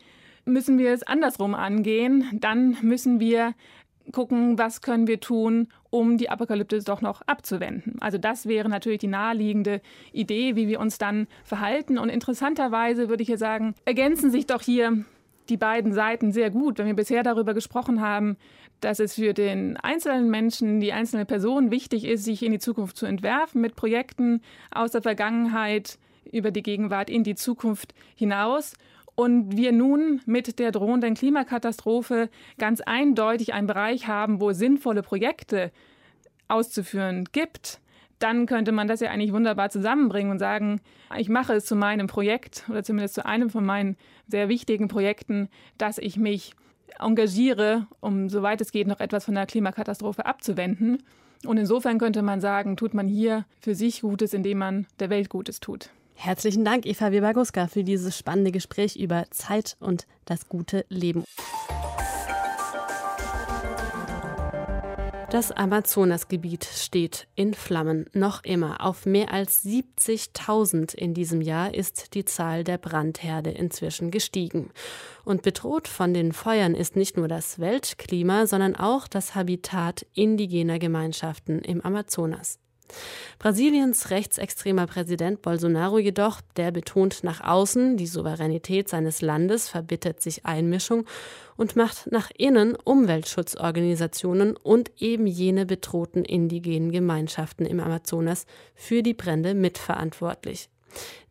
[0.44, 2.28] müssen wir es andersrum angehen.
[2.34, 3.54] Dann müssen wir
[4.12, 7.96] gucken, was können wir tun, um die Apokalypse doch noch abzuwenden.
[8.00, 9.80] Also das wäre natürlich die naheliegende
[10.12, 11.98] Idee, wie wir uns dann verhalten.
[11.98, 15.04] Und interessanterweise würde ich hier sagen, ergänzen sich doch hier
[15.48, 18.36] die beiden Seiten sehr gut, wenn wir bisher darüber gesprochen haben,
[18.80, 22.96] dass es für den einzelnen Menschen, die einzelne Person wichtig ist, sich in die Zukunft
[22.96, 25.98] zu entwerfen mit Projekten aus der Vergangenheit
[26.32, 28.74] über die Gegenwart in die Zukunft hinaus.
[29.20, 35.72] Und wir nun mit der drohenden Klimakatastrophe ganz eindeutig einen Bereich haben, wo sinnvolle Projekte
[36.48, 37.80] auszuführen gibt,
[38.18, 40.80] dann könnte man das ja eigentlich wunderbar zusammenbringen und sagen,
[41.18, 45.50] ich mache es zu meinem Projekt oder zumindest zu einem von meinen sehr wichtigen Projekten,
[45.76, 46.54] dass ich mich
[46.98, 51.02] engagiere, um soweit es geht noch etwas von der Klimakatastrophe abzuwenden.
[51.44, 55.28] Und insofern könnte man sagen, tut man hier für sich Gutes, indem man der Welt
[55.28, 55.90] Gutes tut.
[56.22, 61.24] Herzlichen Dank, Eva Weber-Guska, für dieses spannende Gespräch über Zeit und das gute Leben.
[65.30, 68.04] Das Amazonasgebiet steht in Flammen.
[68.12, 74.10] Noch immer auf mehr als 70.000 in diesem Jahr ist die Zahl der Brandherde inzwischen
[74.10, 74.72] gestiegen.
[75.24, 80.78] Und bedroht von den Feuern ist nicht nur das Weltklima, sondern auch das Habitat indigener
[80.78, 82.58] Gemeinschaften im Amazonas.
[83.38, 90.44] Brasiliens rechtsextremer Präsident Bolsonaro jedoch, der betont nach außen, die Souveränität seines Landes verbittet sich
[90.44, 91.06] Einmischung
[91.56, 99.14] und macht nach innen Umweltschutzorganisationen und eben jene bedrohten indigenen Gemeinschaften im Amazonas für die
[99.14, 100.68] Brände mitverantwortlich.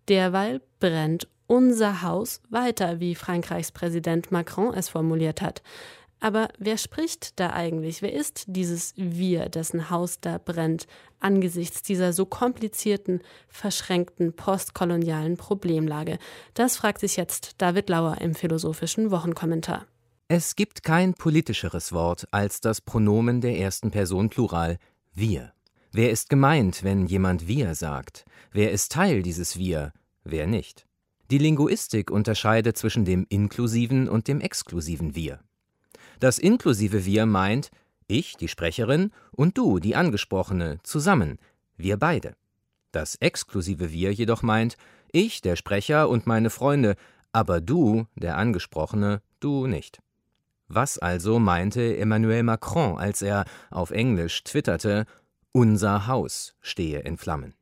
[0.08, 5.64] Derweil brennt unser Haus weiter, wie Frankreichs Präsident Macron es formuliert hat.
[6.20, 8.02] Aber wer spricht da eigentlich?
[8.02, 10.86] Wer ist dieses Wir, dessen Haus da brennt,
[11.20, 16.20] angesichts dieser so komplizierten, verschränkten postkolonialen Problemlage?
[16.54, 19.86] Das fragt sich jetzt David Lauer im philosophischen Wochenkommentar.
[20.28, 24.78] Es gibt kein politischeres Wort als das Pronomen der ersten Person Plural
[25.14, 25.54] wir.
[25.92, 28.26] Wer ist gemeint, wenn jemand wir sagt?
[28.52, 29.92] Wer ist Teil dieses wir,
[30.24, 30.86] wer nicht?
[31.32, 35.40] Die Linguistik unterscheidet zwischen dem inklusiven und dem exklusiven wir.
[36.20, 37.72] Das inklusive Wir meint
[38.08, 41.38] ich, die Sprecherin, und du, die Angesprochene, zusammen,
[41.78, 42.36] wir beide.
[42.92, 44.76] Das exklusive Wir jedoch meint
[45.12, 46.96] ich, der Sprecher und meine Freunde,
[47.32, 50.02] aber du, der Angesprochene, du nicht.
[50.68, 55.06] Was also meinte Emmanuel Macron, als er auf Englisch twitterte,
[55.52, 57.56] unser Haus stehe in Flammen?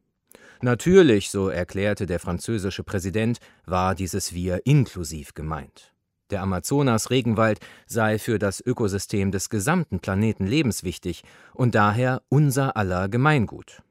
[0.62, 5.94] Natürlich, so erklärte der französische Präsident, war dieses Wir inklusiv gemeint.
[6.30, 13.82] Der Amazonas-Regenwald sei für das Ökosystem des gesamten Planeten lebenswichtig und daher unser aller Gemeingut.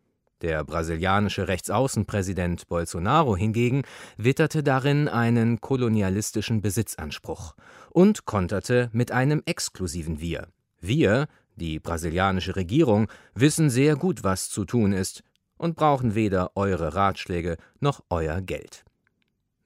[0.42, 3.82] Der brasilianische Rechtsaußenpräsident Bolsonaro hingegen
[4.18, 7.54] witterte darin einen kolonialistischen Besitzanspruch
[7.90, 10.48] und konterte mit einem exklusiven Wir.
[10.78, 15.22] Wir, die brasilianische Regierung, wissen sehr gut, was zu tun ist
[15.56, 18.84] und brauchen weder eure Ratschläge noch euer Geld.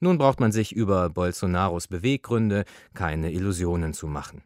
[0.01, 4.43] Nun braucht man sich über Bolsonaros Beweggründe keine Illusionen zu machen.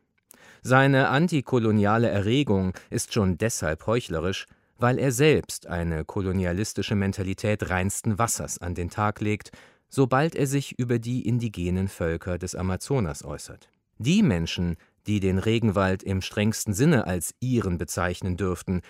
[0.61, 8.57] Seine antikoloniale Erregung ist schon deshalb heuchlerisch, weil er selbst eine kolonialistische Mentalität reinsten Wassers
[8.57, 9.51] an den Tag legt,
[9.87, 13.69] sobald er sich über die indigenen Völker des Amazonas äußert.
[13.97, 14.75] Die Menschen,
[15.07, 18.81] die den Regenwald im strengsten Sinne als ihren bezeichnen dürften,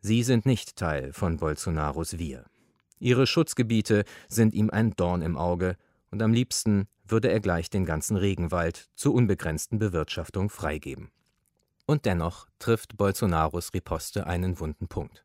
[0.00, 2.44] sie sind nicht Teil von Bolsonaros Wir.
[2.98, 5.76] Ihre Schutzgebiete sind ihm ein Dorn im Auge,
[6.14, 11.10] und am liebsten würde er gleich den ganzen Regenwald zur unbegrenzten Bewirtschaftung freigeben.
[11.86, 15.24] Und dennoch trifft Bolsonaros Riposte einen wunden Punkt.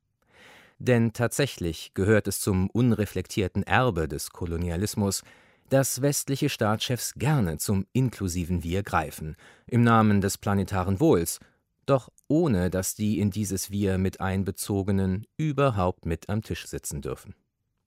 [0.80, 5.21] Denn tatsächlich gehört es zum unreflektierten Erbe des Kolonialismus,
[5.69, 9.36] dass westliche Staatschefs gerne zum inklusiven Wir greifen,
[9.67, 11.39] im Namen des planetaren Wohls,
[11.86, 17.36] doch ohne dass die in dieses Wir mit einbezogenen überhaupt mit am Tisch sitzen dürfen.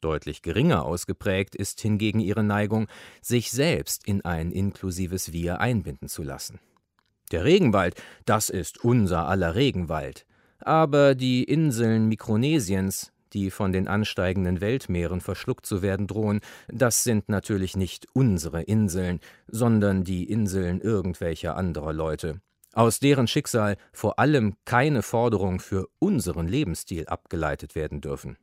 [0.02, 2.88] Deutlich geringer ausgeprägt ist hingegen ihre Neigung,
[3.22, 6.58] sich selbst in ein inklusives Wir einbinden zu lassen.
[7.30, 7.94] Der Regenwald,
[8.26, 10.26] das ist unser aller Regenwald.
[10.58, 17.28] Aber die Inseln Mikronesiens, die von den ansteigenden Weltmeeren verschluckt zu werden drohen, das sind
[17.28, 22.40] natürlich nicht unsere Inseln, sondern die Inseln irgendwelcher anderer Leute,
[22.72, 28.36] aus deren Schicksal vor allem keine Forderung für unseren Lebensstil abgeleitet werden dürfen.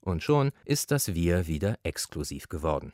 [0.00, 2.92] Und schon ist das Wir wieder exklusiv geworden.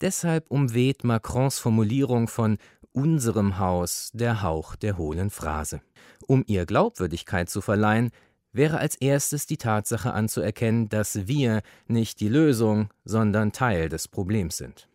[0.00, 2.58] Deshalb umweht Macrons Formulierung von
[2.92, 5.80] unserem Haus der Hauch der hohlen Phrase.
[6.26, 8.10] Um ihr Glaubwürdigkeit zu verleihen,
[8.52, 14.56] wäre als erstes die Tatsache anzuerkennen, dass wir nicht die Lösung, sondern Teil des Problems
[14.56, 14.88] sind.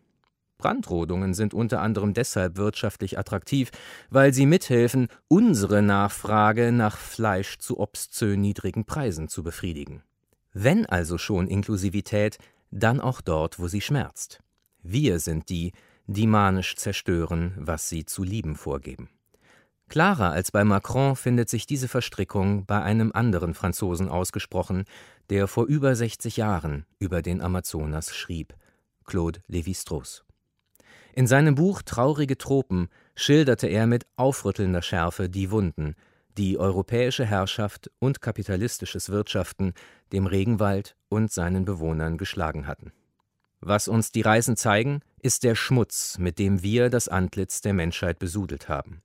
[0.58, 3.72] Brandrodungen sind unter anderem deshalb wirtschaftlich attraktiv,
[4.10, 10.04] weil sie mithelfen, unsere Nachfrage nach Fleisch zu obszön niedrigen Preisen zu befriedigen.
[10.54, 12.38] Wenn also schon Inklusivität,
[12.72, 14.40] dann auch dort, wo sie schmerzt.
[14.84, 15.74] Wir sind die,
[16.08, 19.10] die manisch zerstören, was sie zu lieben vorgeben.
[19.88, 24.86] Klarer als bei Macron findet sich diese Verstrickung bei einem anderen Franzosen ausgesprochen,
[25.30, 28.54] der vor über 60 Jahren über den Amazonas schrieb,
[29.06, 30.24] Claude Lévi-Strauss.
[31.14, 35.96] In seinem Buch Traurige Tropen schilderte er mit aufrüttelnder Schärfe die Wunden,
[36.38, 39.74] die europäische Herrschaft und kapitalistisches Wirtschaften
[40.12, 42.92] dem Regenwald und seinen Bewohnern geschlagen hatten.
[43.60, 48.18] Was uns die Reisen zeigen, ist der Schmutz, mit dem wir das Antlitz der Menschheit
[48.18, 49.02] besudelt haben.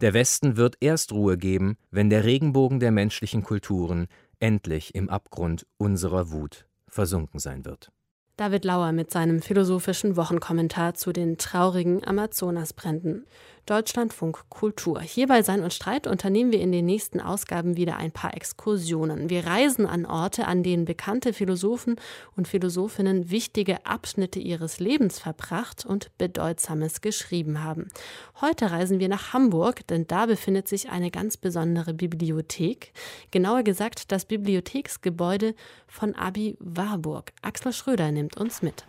[0.00, 4.08] Der Westen wird erst Ruhe geben, wenn der Regenbogen der menschlichen Kulturen
[4.40, 7.92] endlich im Abgrund unserer Wut versunken sein wird.
[8.36, 13.26] David Lauer mit seinem philosophischen Wochenkommentar zu den traurigen Amazonasbränden.
[13.66, 15.00] Deutschlandfunk Kultur.
[15.00, 19.30] Hier bei Sein und Streit unternehmen wir in den nächsten Ausgaben wieder ein paar Exkursionen.
[19.30, 21.94] Wir reisen an Orte, an denen bekannte Philosophen
[22.36, 27.86] und Philosophinnen wichtige Abschnitte ihres Lebens verbracht und Bedeutsames geschrieben haben.
[28.40, 32.92] Heute reisen wir nach Hamburg, denn da befindet sich eine ganz besondere Bibliothek.
[33.30, 35.54] Genauer gesagt das Bibliotheksgebäude
[35.86, 37.32] von Abi Warburg.
[37.42, 38.84] Axel Schröder nimmt uns mit.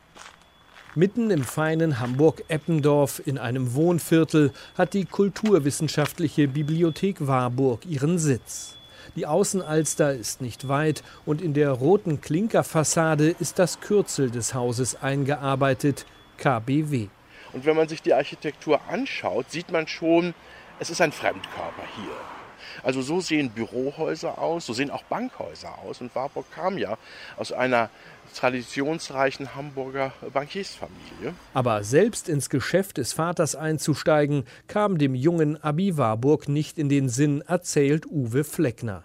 [0.95, 8.77] Mitten im feinen Hamburg-Eppendorf in einem Wohnviertel hat die Kulturwissenschaftliche Bibliothek Warburg ihren Sitz.
[9.15, 15.01] Die Außenalster ist nicht weit und in der roten Klinkerfassade ist das Kürzel des Hauses
[15.01, 16.05] eingearbeitet,
[16.37, 17.07] KBW.
[17.53, 20.35] Und wenn man sich die Architektur anschaut, sieht man schon,
[20.79, 22.42] es ist ein Fremdkörper hier.
[22.81, 26.01] Also so sehen Bürohäuser aus, so sehen auch Bankhäuser aus.
[26.01, 26.97] Und Warburg kam ja
[27.37, 27.89] aus einer
[28.33, 31.33] traditionsreichen Hamburger Bankiersfamilie.
[31.53, 37.09] Aber selbst ins Geschäft des Vaters einzusteigen, kam dem jungen Abi Warburg nicht in den
[37.09, 39.03] Sinn, erzählt Uwe Fleckner.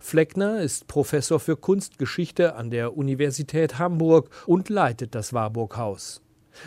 [0.00, 6.22] Fleckner ist Professor für Kunstgeschichte an der Universität Hamburg und leitet das Warburg-Haus.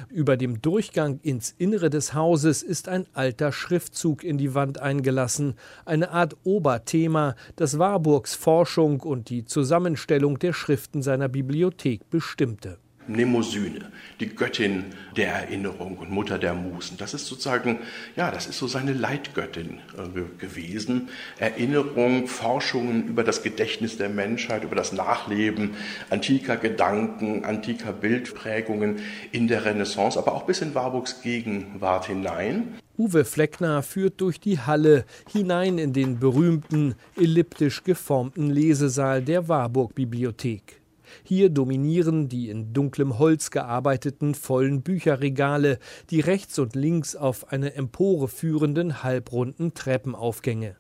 [0.10, 5.56] Über dem Durchgang ins Innere des Hauses ist ein alter Schriftzug in die Wand eingelassen,
[5.86, 12.78] eine Art Oberthema, das Warburgs Forschung und die Zusammenstellung der Schriften seiner Bibliothek bestimmte.
[13.08, 14.86] Mnemosyne, die Göttin
[15.16, 16.98] der Erinnerung und Mutter der Musen.
[16.98, 17.80] Das ist sozusagen,
[18.16, 21.10] ja, das ist so seine Leitgöttin äh, gewesen.
[21.38, 25.72] Erinnerung, Forschungen über das Gedächtnis der Menschheit, über das Nachleben
[26.10, 29.00] antiker Gedanken, antiker Bildprägungen
[29.32, 32.80] in der Renaissance, aber auch bis in Warburgs Gegenwart hinein.
[32.98, 39.96] Uwe Fleckner führt durch die Halle hinein in den berühmten elliptisch geformten Lesesaal der Warburg
[39.96, 40.81] Bibliothek.
[41.24, 47.74] Hier dominieren die in dunklem Holz gearbeiteten vollen Bücherregale, die rechts und links auf eine
[47.76, 50.76] Empore führenden halbrunden Treppenaufgänge.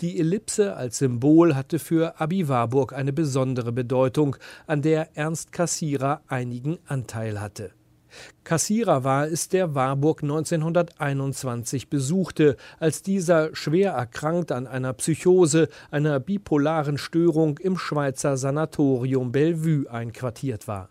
[0.00, 4.36] Die Ellipse als Symbol hatte für Abi Warburg eine besondere Bedeutung,
[4.66, 7.70] an der Ernst Kassierer einigen Anteil hatte.
[8.44, 16.20] Kassierer war es, der Warburg 1921 besuchte, als dieser schwer erkrankt an einer Psychose, einer
[16.20, 20.88] bipolaren Störung im Schweizer Sanatorium Bellevue einquartiert war.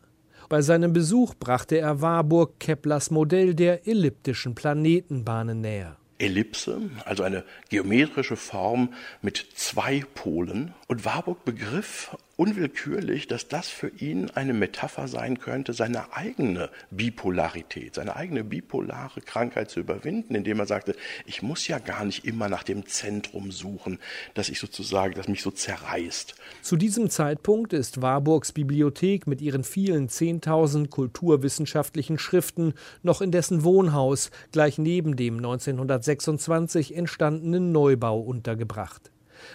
[0.50, 5.98] Bei seinem Besuch brachte er Warburg Keplers Modell der elliptischen Planetenbahnen näher.
[6.20, 10.74] Ellipse, also eine geometrische Form mit zwei Polen.
[10.90, 17.96] Und Warburg begriff unwillkürlich, dass das für ihn eine Metapher sein könnte, seine eigene Bipolarität,
[17.96, 20.96] seine eigene bipolare Krankheit zu überwinden, indem er sagte,
[21.26, 24.00] ich muss ja gar nicht immer nach dem Zentrum suchen,
[24.34, 26.36] dass ich sozusagen, das mich so zerreißt.
[26.62, 32.74] Zu diesem Zeitpunkt ist Warburgs Bibliothek mit ihren vielen 10.000 kulturwissenschaftlichen Schriften
[33.04, 39.12] noch in dessen Wohnhaus gleich neben dem 1926 entstandenen Neubau untergebracht.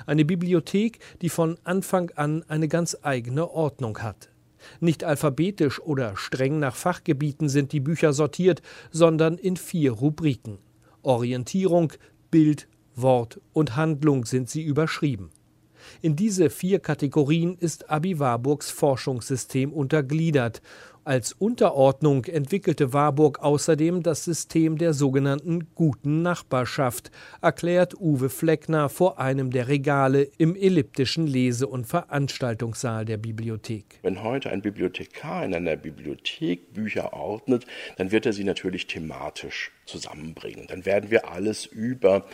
[0.06, 4.30] Eine Bibliothek, die von Anfang an eine ganz eigene Ordnung hat.
[4.80, 10.58] Nicht alphabetisch oder streng nach Fachgebieten sind die Bücher sortiert, sondern in vier Rubriken.
[11.02, 11.92] Orientierung,
[12.30, 15.30] Bild, Wort und Handlung sind sie überschrieben.
[16.00, 20.62] In diese vier Kategorien ist Abi Warburgs Forschungssystem untergliedert
[21.04, 27.10] als Unterordnung entwickelte Warburg außerdem das System der sogenannten guten Nachbarschaft,
[27.40, 33.98] erklärt Uwe Fleckner vor einem der Regale im elliptischen Lese- und Veranstaltungssaal der Bibliothek.
[34.02, 39.72] Wenn heute ein Bibliothekar in einer Bibliothek Bücher ordnet, dann wird er sie natürlich thematisch
[39.86, 40.66] zusammenbringen.
[40.66, 42.26] Dann werden wir alles über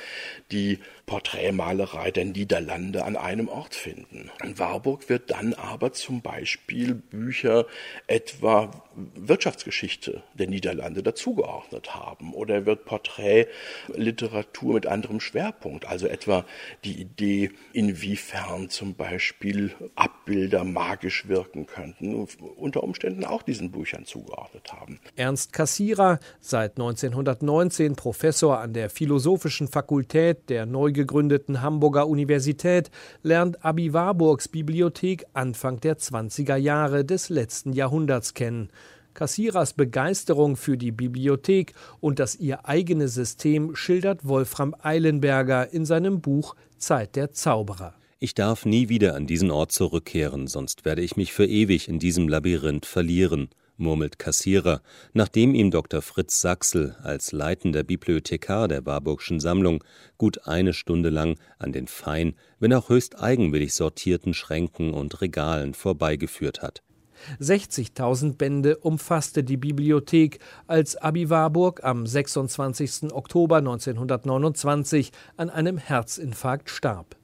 [0.51, 4.31] die Porträtmalerei der Niederlande an einem Ort finden.
[4.45, 7.67] In Warburg wird dann aber zum Beispiel Bücher
[8.07, 8.71] etwa
[9.15, 12.35] Wirtschaftsgeschichte der Niederlande dazugeordnet haben.
[12.35, 16.45] Oder er wird Porträtliteratur mit anderem Schwerpunkt, also etwa
[16.85, 22.15] die Idee, inwiefern zum Beispiel Abbilder magisch wirken könnten,
[22.57, 25.01] unter Umständen auch diesen Büchern zugeordnet haben.
[25.17, 26.77] Ernst Kassierer, seit
[27.43, 32.91] 1919 Professor an der Philosophischen Fakultät der neu gegründeten Hamburger Universität,
[33.23, 38.71] lernt Abi Warburgs Bibliothek Anfang der 20er Jahre des letzten Jahrhunderts kennen.
[39.15, 46.21] Kassierers Begeisterung für die Bibliothek und das ihr eigene System schildert Wolfram Eilenberger in seinem
[46.21, 47.95] Buch Zeit der Zauberer.
[48.21, 51.99] Ich darf nie wieder an diesen Ort zurückkehren, sonst werde ich mich für ewig in
[51.99, 53.49] diesem Labyrinth verlieren,
[53.79, 56.03] murmelt Kassierer, nachdem ihm Dr.
[56.03, 59.83] Fritz Sachsel als leitender Bibliothekar der Warburgschen Sammlung
[60.19, 65.75] gut eine Stunde lang an den fein, wenn auch höchst eigenwillig sortierten Schränken und Regalen
[65.75, 66.83] vorbeigeführt hat.
[67.41, 73.13] 60.000 Bände umfasste die Bibliothek, als Abi Warburg am 26.
[73.13, 77.18] Oktober 1929 an einem Herzinfarkt starb.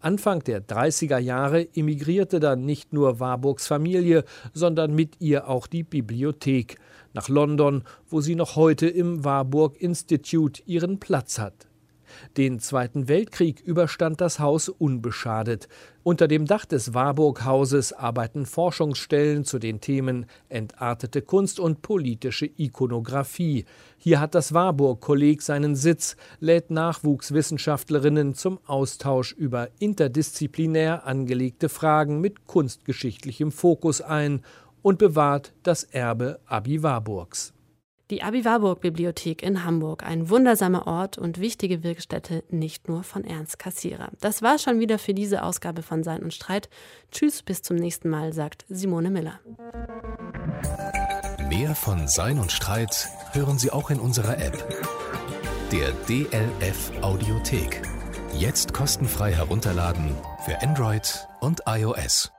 [0.00, 5.82] Anfang der 30er Jahre emigrierte dann nicht nur Warburgs Familie, sondern mit ihr auch die
[5.82, 6.78] Bibliothek
[7.14, 11.68] nach London, wo sie noch heute im Warburg Institute ihren Platz hat.
[12.36, 15.68] Den Zweiten Weltkrieg überstand das Haus unbeschadet.
[16.02, 23.66] Unter dem Dach des Warburg-Hauses arbeiten Forschungsstellen zu den Themen entartete Kunst und politische Ikonographie.
[23.98, 32.46] Hier hat das Warburg-Kolleg seinen Sitz, lädt Nachwuchswissenschaftlerinnen zum Austausch über interdisziplinär angelegte Fragen mit
[32.46, 34.42] kunstgeschichtlichem Fokus ein
[34.82, 37.52] und bewahrt das Erbe Abi Warburgs.
[38.10, 43.22] Die Abi Warburg Bibliothek in Hamburg, ein wundersamer Ort und wichtige Wirkstätte nicht nur von
[43.22, 44.08] Ernst Kassierer.
[44.20, 46.70] Das war schon wieder für diese Ausgabe von Sein und Streit.
[47.12, 49.40] Tschüss, bis zum nächsten Mal, sagt Simone Miller.
[51.50, 54.56] Mehr von Sein und Streit hören Sie auch in unserer App,
[55.70, 57.82] der DLF Audiothek.
[58.32, 60.14] Jetzt kostenfrei herunterladen
[60.46, 62.32] für Android und iOS.